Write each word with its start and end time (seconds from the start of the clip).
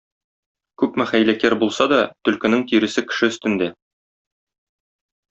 Күпме 0.83 1.05
хәйләкәр 1.11 1.55
булса 1.63 1.87
да, 1.93 1.99
төлкенең 2.29 2.63
тиресе 2.71 3.05
кеше 3.11 3.29
өстендә. 3.33 3.73